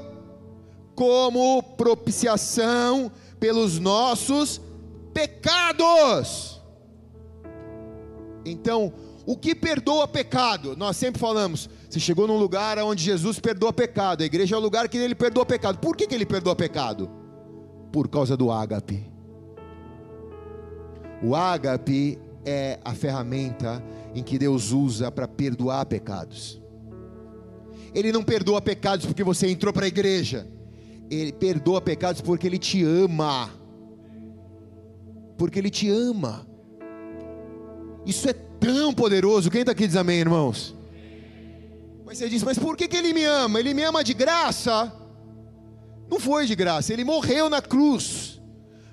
[0.95, 4.61] como propiciação pelos nossos
[5.11, 6.61] pecados.
[8.45, 8.93] Então,
[9.25, 10.77] o que perdoa pecado?
[10.77, 14.61] Nós sempre falamos, você chegou num lugar onde Jesus perdoa pecado, a igreja é o
[14.61, 15.79] lugar que ele perdoa pecado.
[15.79, 17.09] Por que, que ele perdoa pecado?
[17.91, 19.11] Por causa do ágape.
[21.23, 26.61] O ágape é a ferramenta em que Deus usa para perdoar pecados.
[27.93, 30.47] Ele não perdoa pecados porque você entrou para a igreja.
[31.11, 33.49] Ele perdoa pecados porque Ele te ama.
[35.37, 36.47] Porque Ele te ama.
[38.05, 39.51] Isso é tão poderoso.
[39.51, 40.75] Quem está aqui diz amém, irmãos?
[42.05, 43.59] Mas você diz, mas por que, que Ele me ama?
[43.59, 44.91] Ele me ama de graça?
[46.09, 46.93] Não foi de graça.
[46.93, 48.41] Ele morreu na cruz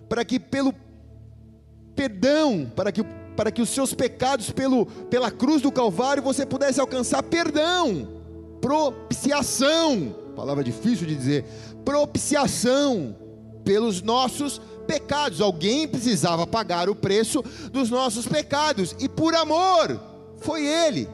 [0.08, 0.74] para que pelo
[1.94, 3.04] perdão, para que
[3.36, 8.08] para que os seus pecados pelo, pela cruz do Calvário você pudesse alcançar perdão,
[8.60, 11.44] propiciação, palavra difícil de dizer,
[11.88, 13.16] propiciação
[13.64, 15.40] pelos nossos pecados.
[15.40, 19.98] Alguém precisava pagar o preço dos nossos pecados, e por amor,
[20.36, 21.08] foi Ele.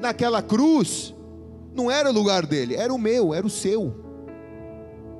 [0.00, 1.12] Naquela cruz,
[1.74, 3.92] não era o lugar dele, era o meu, era o seu.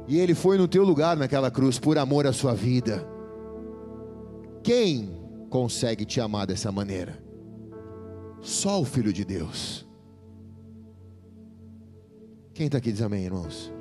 [0.07, 3.05] E Ele foi no teu lugar naquela cruz, por amor à sua vida.
[4.63, 5.21] Quem
[5.51, 7.21] consegue te amar dessa maneira.
[8.41, 9.85] Só o Filho de Deus.
[12.55, 13.77] Quem está aqui diz amém, irmãos?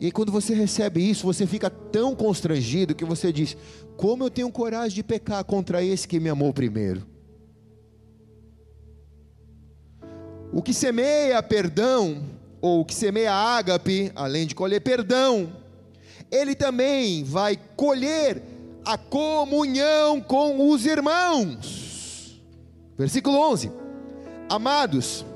[0.00, 3.54] E quando você recebe isso, você fica tão constrangido que você diz:
[3.98, 7.06] Como eu tenho coragem de pecar contra esse que me amou primeiro?
[10.50, 12.24] O que semeia perdão,
[12.62, 15.52] ou o que semeia ágape, além de colher perdão,
[16.30, 18.42] ele também vai colher
[18.84, 22.40] a comunhão com os irmãos.
[22.96, 23.70] Versículo 11:
[24.48, 25.26] Amados,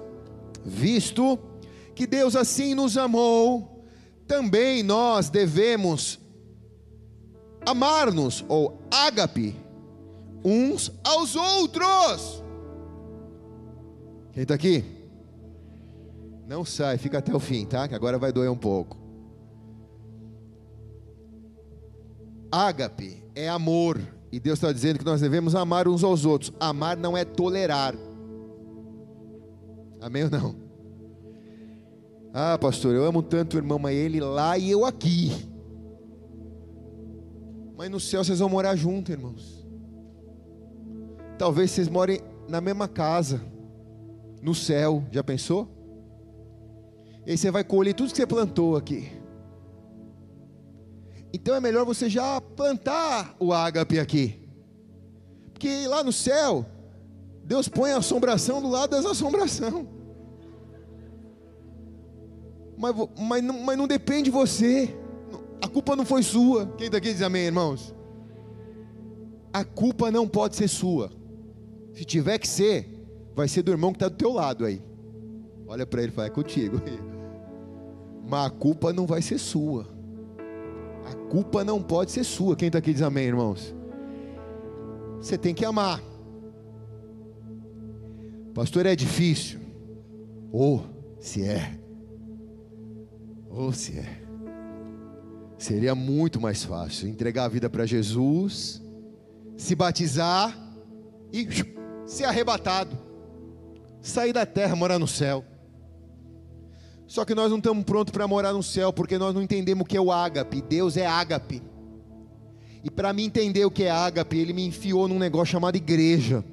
[0.65, 1.39] visto
[1.95, 3.74] que Deus assim nos amou,
[4.27, 6.19] também nós devemos
[7.67, 9.57] amar-nos, ou ágape,
[10.45, 12.43] uns aos outros.
[14.33, 14.85] Quem está aqui?
[16.47, 17.89] Não sai, fica até o fim, tá?
[17.89, 18.97] Que agora vai doer um pouco.
[22.51, 24.01] Ágape é amor.
[24.31, 26.53] E Deus está dizendo que nós devemos amar uns aos outros.
[26.59, 27.95] Amar não é tolerar.
[30.01, 30.64] Amém ou não?
[32.37, 35.31] Ah, pastor, eu amo tanto o irmão, mas ele lá e eu aqui.
[37.77, 39.65] Mas no céu vocês vão morar juntos, irmãos.
[41.39, 43.41] Talvez vocês morem na mesma casa,
[44.43, 45.05] no céu.
[45.13, 45.69] Já pensou?
[47.25, 49.13] E aí você vai colher tudo que você plantou aqui.
[51.33, 54.49] Então é melhor você já plantar o ágape aqui.
[55.53, 56.67] Porque lá no céu,
[57.45, 59.87] Deus põe a assombração do lado das assombração.
[62.77, 64.95] Mas, mas, mas não depende de você.
[65.63, 66.67] A culpa não foi sua.
[66.77, 67.95] Quem está aqui diz amém, irmãos?
[69.53, 71.11] A culpa não pode ser sua.
[71.93, 72.89] Se tiver que ser,
[73.35, 74.83] vai ser do irmão que está do teu lado aí.
[75.67, 76.81] Olha para ele e fala: é contigo.
[78.29, 79.87] Mas a culpa não vai ser sua.
[81.05, 82.57] A culpa não pode ser sua.
[82.57, 83.75] Quem está aqui diz amém, irmãos?
[85.19, 86.03] Você tem que amar.
[88.55, 89.61] Pastor, é difícil.
[90.53, 91.84] Ou oh, se é.
[93.55, 94.21] Ou se é.
[95.57, 98.83] Seria muito mais fácil entregar a vida para Jesus,
[99.57, 100.59] se batizar
[101.33, 101.47] e
[102.05, 102.99] ser arrebatado,
[104.01, 105.45] sair da terra, morar no céu.
[107.07, 109.87] Só que nós não estamos prontos para morar no céu, porque nós não entendemos o
[109.87, 110.61] que é o ágape.
[110.61, 111.63] Deus é ágape.
[112.83, 116.45] E para mim entender o que é ágape, ele me enfiou num negócio chamado igreja.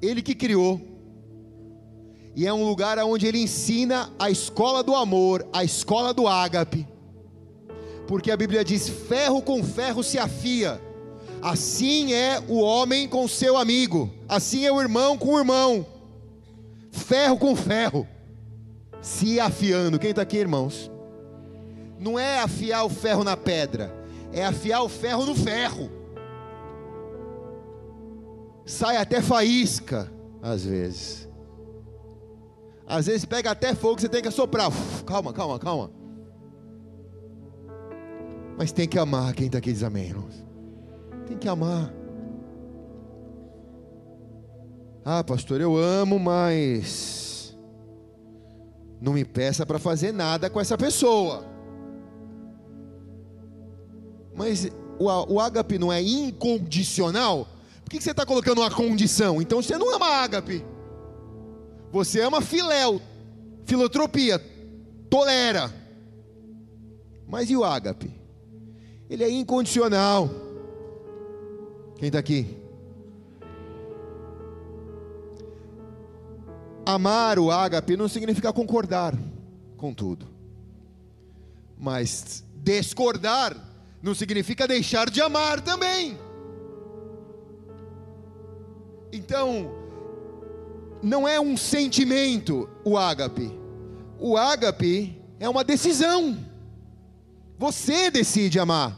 [0.00, 0.80] Ele que criou.
[2.38, 6.86] E é um lugar onde ele ensina a escola do amor, a escola do ágape.
[8.06, 10.80] Porque a Bíblia diz: ferro com ferro se afia.
[11.42, 15.84] Assim é o homem com seu amigo, assim é o irmão com o irmão.
[16.92, 18.06] Ferro com ferro,
[19.02, 19.98] se afiando.
[19.98, 20.88] Quem está aqui, irmãos?
[21.98, 23.92] Não é afiar o ferro na pedra,
[24.32, 25.90] é afiar o ferro no ferro.
[28.64, 30.08] Sai até faísca,
[30.40, 31.28] às vezes.
[32.88, 34.68] Às vezes pega até fogo, você tem que assoprar.
[34.68, 35.90] Uf, calma, calma, calma.
[38.56, 40.42] Mas tem que amar quem está aqui diz amém, irmãos.
[41.26, 41.92] Tem que amar.
[45.04, 47.56] Ah, pastor, eu amo, mas
[49.00, 51.44] não me peça para fazer nada com essa pessoa.
[54.34, 57.46] Mas o, o ágape não é incondicional?
[57.84, 59.42] Por que, que você está colocando uma condição?
[59.42, 60.64] Então você não ama ágape.
[61.90, 63.00] Você ama filéu,
[63.64, 64.38] filotropia,
[65.08, 65.72] tolera.
[67.26, 68.10] Mas e o ágape?
[69.08, 70.28] Ele é incondicional.
[71.96, 72.56] Quem está aqui?
[76.84, 79.14] Amar o ágape não significa concordar
[79.76, 80.26] com tudo.
[81.76, 83.56] Mas discordar
[84.02, 86.18] não significa deixar de amar também.
[89.12, 89.77] Então,
[91.02, 93.50] não é um sentimento o ágape.
[94.18, 96.38] O ágape é uma decisão.
[97.58, 98.96] Você decide amar.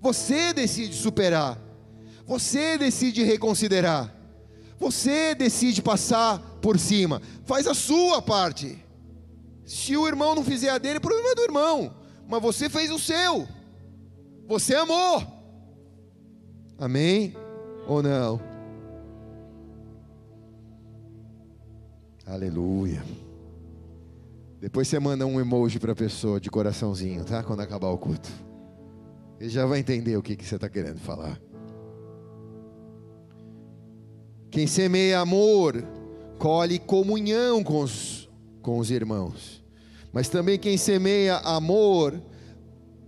[0.00, 1.58] Você decide superar.
[2.26, 4.14] Você decide reconsiderar.
[4.78, 7.20] Você decide passar por cima.
[7.44, 8.78] Faz a sua parte.
[9.64, 11.94] Se o irmão não fizer a dele, o problema é do irmão.
[12.28, 13.48] Mas você fez o seu.
[14.46, 15.22] Você amou.
[16.78, 17.34] Amém?
[17.86, 18.53] Ou não?
[22.26, 23.04] Aleluia.
[24.60, 27.42] Depois você manda um emoji para a pessoa de coraçãozinho, tá?
[27.42, 28.30] Quando acabar o culto.
[29.38, 31.38] Ele já vai entender o que, que você está querendo falar.
[34.50, 35.84] Quem semeia amor,
[36.38, 38.30] colhe comunhão com os,
[38.62, 39.62] com os irmãos.
[40.12, 42.22] Mas também quem semeia amor,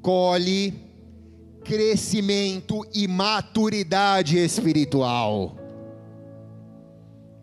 [0.02, 0.74] colhe
[1.64, 5.56] crescimento e maturidade espiritual.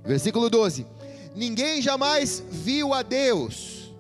[0.05, 0.85] Versículo 12:
[1.35, 3.91] Ninguém jamais viu a Deus.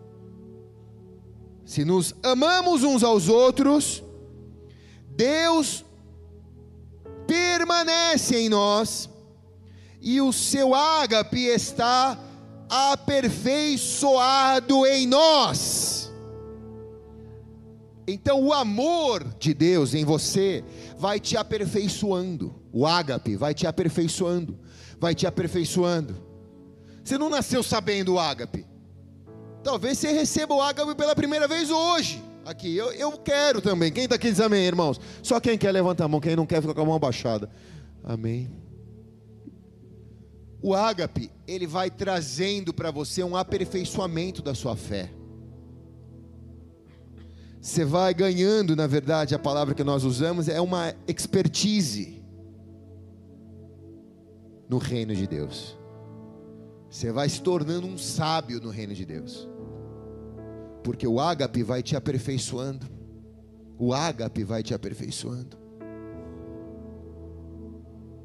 [1.65, 4.03] Se nos amamos uns aos outros,
[5.09, 5.83] Deus
[7.25, 9.09] permanece em nós
[10.01, 12.19] e o seu ágape está
[12.69, 16.11] aperfeiçoado em nós.
[18.05, 20.63] Então o amor de Deus em você
[20.97, 22.53] vai te aperfeiçoando.
[22.71, 24.59] O ágape vai te aperfeiçoando,
[24.99, 26.32] vai te aperfeiçoando.
[27.03, 28.65] Você não nasceu sabendo o ágape.
[29.63, 32.75] Talvez você receba o ágape pela primeira vez hoje aqui.
[32.75, 33.91] Eu, eu quero também.
[33.91, 34.99] Quem está aqui diz amém, irmãos?
[35.21, 37.49] Só quem quer levanta a mão, quem não quer fica com a mão abaixada.
[38.03, 38.51] Amém.
[40.61, 45.11] O ágape, ele vai trazendo para você um aperfeiçoamento da sua fé.
[47.61, 52.21] Você vai ganhando, na verdade, a palavra que nós usamos é uma expertise
[54.69, 55.77] no reino de Deus.
[56.93, 59.49] Você vai se tornando um sábio no reino de Deus
[60.83, 62.85] porque o ágape vai te aperfeiçoando.
[63.79, 65.57] O ágape vai te aperfeiçoando.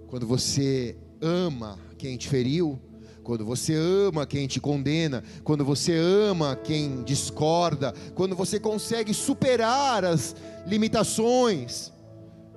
[0.09, 2.79] Quando você ama quem te feriu,
[3.23, 10.05] quando você ama quem te condena, quando você ama quem discorda, quando você consegue superar
[10.05, 11.91] as limitações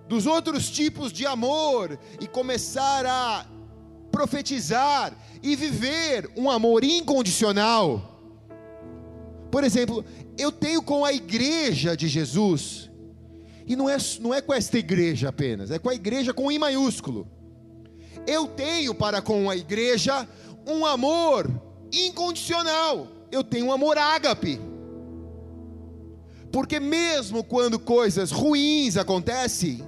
[0.10, 3.46] dos outros tipos de amor e começar a
[4.22, 8.12] profetizar e viver um amor incondicional
[9.52, 10.04] por exemplo,
[10.38, 12.90] eu tenho com a igreja de Jesus,
[13.68, 16.58] e não é, não é com esta igreja apenas, é com a igreja com I
[16.58, 17.28] maiúsculo.
[18.26, 20.26] Eu tenho para com a igreja
[20.66, 21.52] um amor
[21.92, 23.08] incondicional.
[23.30, 24.60] Eu tenho um amor ágape.
[26.52, 29.84] Porque mesmo quando coisas ruins acontecem,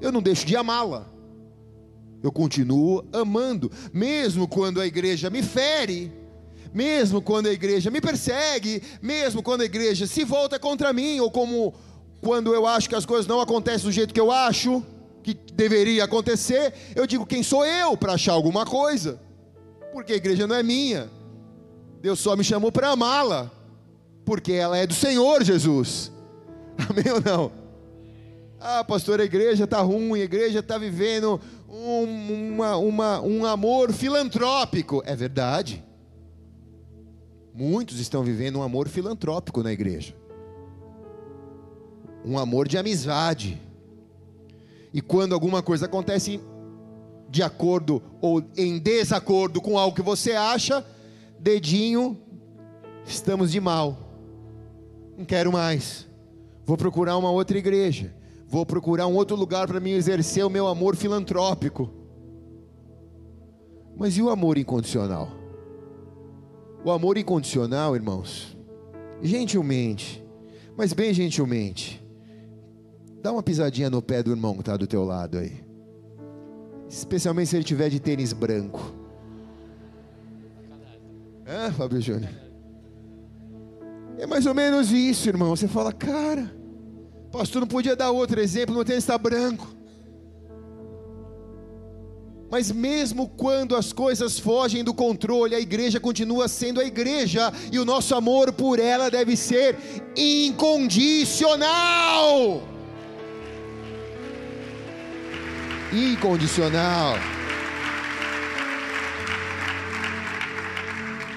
[0.00, 1.10] eu não deixo de amá-la.
[2.22, 6.12] Eu continuo amando, mesmo quando a igreja me fere,
[6.74, 11.30] mesmo quando a igreja me persegue, mesmo quando a igreja se volta contra mim, ou
[11.30, 11.74] como
[12.20, 14.82] quando eu acho que as coisas não acontecem do jeito que eu acho
[15.22, 19.20] que deveria acontecer, eu digo: quem sou eu para achar alguma coisa?
[19.92, 21.10] Porque a igreja não é minha,
[22.00, 23.50] Deus só me chamou para amá-la,
[24.24, 26.12] porque ela é do Senhor Jesus.
[26.88, 27.52] Amém ou não?
[28.60, 33.92] Ah, pastor, a igreja está ruim, a igreja está vivendo um, uma, uma, um amor
[33.92, 35.02] filantrópico.
[35.04, 35.84] É verdade.
[37.54, 40.14] Muitos estão vivendo um amor filantrópico na igreja.
[42.24, 43.60] Um amor de amizade.
[44.92, 46.40] E quando alguma coisa acontece
[47.28, 50.84] de acordo ou em desacordo com algo que você acha,
[51.38, 52.16] dedinho,
[53.04, 53.98] estamos de mal.
[55.16, 56.06] Não quero mais.
[56.64, 58.14] Vou procurar uma outra igreja.
[58.48, 61.90] Vou procurar um outro lugar para me exercer o meu amor filantrópico.
[63.94, 65.28] Mas e o amor incondicional?
[66.82, 68.56] O amor incondicional, irmãos,
[69.20, 70.24] gentilmente,
[70.76, 72.02] mas bem gentilmente,
[73.20, 75.62] dá uma pisadinha no pé do irmão que está do teu lado aí.
[76.88, 78.94] Especialmente se ele tiver de tênis branco.
[81.46, 82.32] Hã, Fábio Júnior?
[84.16, 85.54] É mais ou menos isso, irmão.
[85.54, 86.57] Você fala, cara,
[87.30, 89.78] pastor não podia dar outro exemplo, não tênis está branco.
[92.50, 97.78] Mas mesmo quando as coisas fogem do controle, a igreja continua sendo a igreja e
[97.78, 99.76] o nosso amor por ela deve ser
[100.16, 102.62] incondicional.
[105.92, 107.16] Incondicional.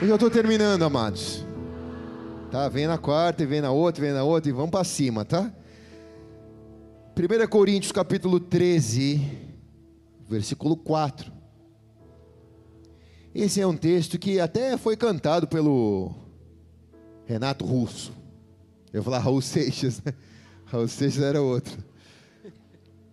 [0.02, 1.46] Eu já estou terminando, amados.
[2.50, 2.70] Tá?
[2.70, 5.52] Vem na quarta, vem na outra, vem na outra e vamos para cima, tá?
[7.14, 9.22] 1 Coríntios capítulo 13
[10.30, 11.30] versículo 4.
[13.36, 16.16] Esse é um texto que até foi cantado pelo
[17.26, 18.14] Renato Russo.
[18.94, 20.14] Eu vou falar Raul Seixas, né?
[20.66, 21.78] Raul Seixas era outro.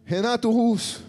[0.05, 1.05] Renato Russo.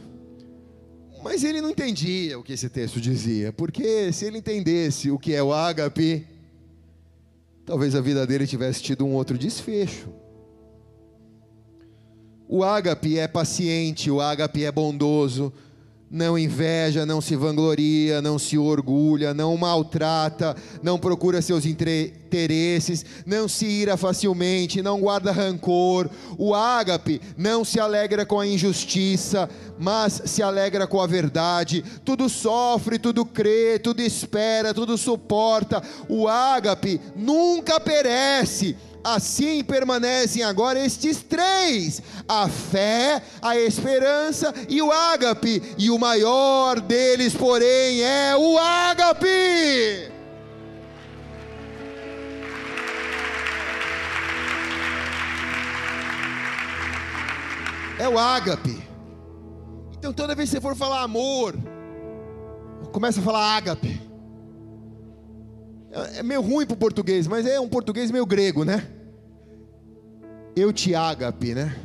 [1.23, 5.35] Mas ele não entendia o que esse texto dizia, porque se ele entendesse o que
[5.35, 6.25] é o ágape,
[7.65, 10.09] talvez a vida dele tivesse tido um outro desfecho.
[12.51, 15.53] O ágape é paciente, o ágape é bondoso,
[16.09, 23.47] não inveja, não se vangloria, não se orgulha, não maltrata, não procura seus interesses, não
[23.47, 26.09] se ira facilmente, não guarda rancor.
[26.39, 29.47] O ágape não se alegra com a injustiça,
[29.77, 31.83] mas se alegra com a verdade.
[32.03, 35.83] Tudo sofre, tudo crê, tudo espera, tudo suporta.
[36.07, 44.91] O ágape nunca perece Assim permanecem agora estes três: a fé, a esperança e o
[44.91, 45.75] ágape.
[45.77, 50.11] E o maior deles, porém, é o ágape.
[57.97, 58.81] É o ágape.
[59.97, 61.55] Então toda vez que você for falar amor,
[62.93, 64.08] começa a falar ágape.
[65.91, 68.87] É, meio ruim para o português, mas é um português meio grego, né?
[70.55, 71.75] Eu te ágape, né?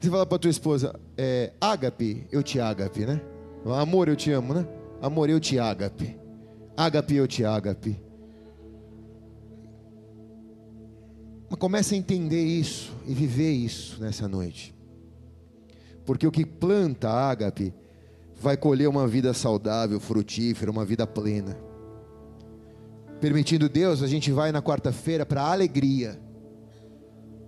[0.00, 3.20] Você fala para tua esposa, é, ágape, eu te ágape, né?
[3.64, 4.66] Amor, eu te amo, né?
[5.02, 6.16] Amor, eu te ágape.
[6.76, 8.00] Ágape, eu te ágape.
[11.50, 14.74] Mas comece a entender isso e viver isso nessa noite.
[16.04, 17.74] Porque o que planta ágape
[18.40, 21.67] vai colher uma vida saudável, frutífera, uma vida plena.
[23.20, 26.20] Permitindo Deus, a gente vai na quarta-feira para a alegria,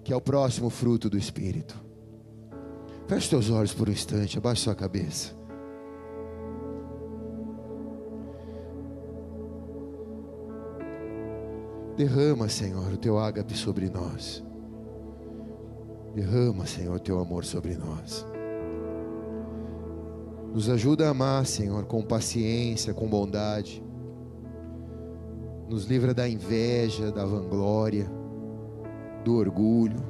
[0.02, 1.80] que é o próximo fruto do Espírito.
[3.06, 5.32] Feche teus olhos por um instante, abaixe sua cabeça.
[11.96, 14.42] Derrama, Senhor, o teu ágape sobre nós.
[16.14, 18.26] Derrama, Senhor, o teu amor sobre nós.
[20.52, 23.84] Nos ajuda a amar, Senhor, com paciência, com bondade
[25.70, 28.10] nos livra da inveja, da vanglória,
[29.24, 30.02] do orgulho.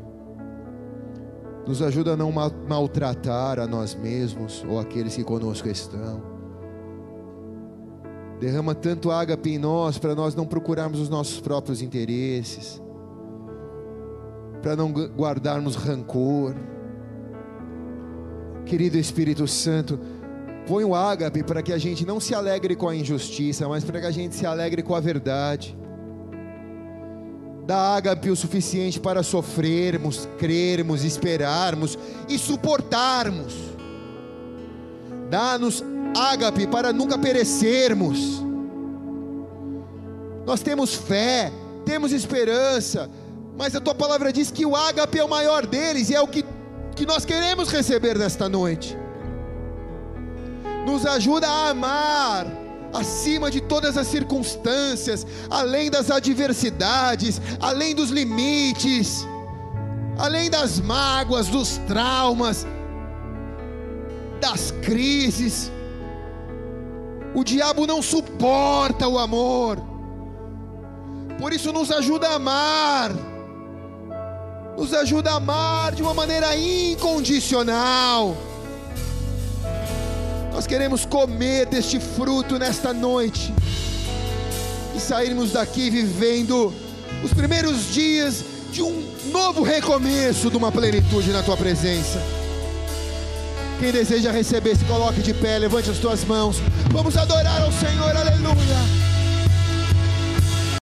[1.66, 6.22] Nos ajuda a não maltratar a nós mesmos ou aqueles que conosco estão.
[8.40, 12.82] Derrama tanto ágape em nós para nós não procurarmos os nossos próprios interesses,
[14.62, 16.54] para não guardarmos rancor.
[18.64, 20.00] Querido Espírito Santo,
[20.66, 24.00] Põe o ágape para que a gente não se alegre com a injustiça, mas para
[24.00, 25.76] que a gente se alegre com a verdade.
[27.66, 31.98] Dá ágape o suficiente para sofrermos, crermos, esperarmos
[32.28, 33.54] e suportarmos.
[35.28, 35.84] Dá-nos
[36.16, 38.42] ágape para nunca perecermos.
[40.44, 41.52] Nós temos fé,
[41.84, 43.08] temos esperança,
[43.56, 46.26] mas a tua palavra diz que o ágape é o maior deles e é o
[46.26, 46.44] que,
[46.96, 48.96] que nós queremos receber nesta noite
[50.90, 52.46] nos ajuda a amar
[52.92, 59.24] acima de todas as circunstâncias, além das adversidades, além dos limites,
[60.18, 62.66] além das mágoas, dos traumas,
[64.40, 65.70] das crises.
[67.32, 69.78] O diabo não suporta o amor,
[71.38, 73.12] por isso nos ajuda a amar,
[74.76, 78.49] nos ajuda a amar de uma maneira incondicional
[80.60, 83.50] nós queremos comer deste fruto nesta noite
[84.94, 86.70] e sairmos daqui vivendo
[87.24, 92.22] os primeiros dias de um novo recomeço, de uma plenitude na tua presença.
[93.78, 96.58] Quem deseja receber, se coloque de pé, levante as tuas mãos.
[96.92, 99.09] Vamos adorar ao Senhor, aleluia.